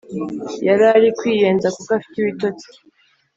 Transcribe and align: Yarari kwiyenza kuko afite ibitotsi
Yarari 0.67 1.09
kwiyenza 1.17 1.67
kuko 1.75 1.89
afite 1.97 2.15
ibitotsi 2.19 2.67